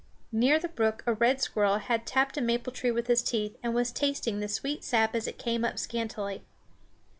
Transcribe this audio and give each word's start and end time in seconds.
Near 0.31 0.57
the 0.57 0.67
brook 0.67 1.03
a 1.05 1.13
red 1.13 1.41
squirrel 1.43 1.77
had 1.77 2.07
tapped 2.07 2.35
a 2.35 2.41
maple 2.41 2.73
tree 2.73 2.89
with 2.89 3.05
his 3.05 3.21
teeth 3.21 3.55
and 3.61 3.75
was 3.75 3.91
tasting 3.91 4.39
the 4.39 4.47
sweet 4.47 4.83
sap 4.83 5.13
as 5.13 5.27
it 5.27 5.37
came 5.37 5.63
up 5.63 5.77
scantily. 5.77 6.41